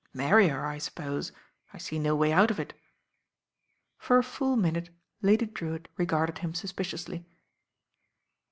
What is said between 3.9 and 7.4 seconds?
For a full minute Lady Drewitt regarded him suspiciously.